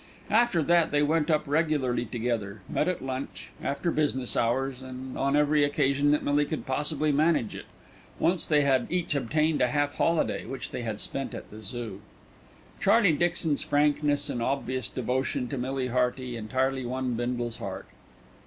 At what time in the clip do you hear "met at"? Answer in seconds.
2.67-3.03